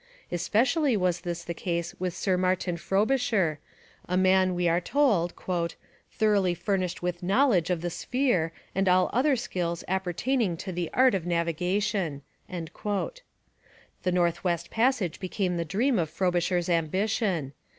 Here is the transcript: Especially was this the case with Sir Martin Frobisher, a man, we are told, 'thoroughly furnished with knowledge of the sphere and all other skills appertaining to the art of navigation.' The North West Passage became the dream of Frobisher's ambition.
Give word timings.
Especially 0.31 0.97
was 0.97 1.21
this 1.21 1.43
the 1.43 1.53
case 1.53 1.93
with 1.99 2.15
Sir 2.15 2.35
Martin 2.35 2.75
Frobisher, 2.75 3.59
a 4.09 4.17
man, 4.17 4.55
we 4.55 4.67
are 4.67 4.81
told, 4.81 5.31
'thoroughly 6.11 6.55
furnished 6.55 7.03
with 7.03 7.21
knowledge 7.21 7.69
of 7.69 7.81
the 7.81 7.91
sphere 7.91 8.51
and 8.73 8.89
all 8.89 9.11
other 9.13 9.35
skills 9.35 9.83
appertaining 9.87 10.57
to 10.57 10.71
the 10.71 10.89
art 10.91 11.13
of 11.13 11.27
navigation.' 11.27 12.23
The 12.49 13.13
North 14.11 14.43
West 14.43 14.71
Passage 14.71 15.19
became 15.19 15.57
the 15.57 15.63
dream 15.65 15.99
of 15.99 16.09
Frobisher's 16.09 16.67
ambition. 16.67 17.53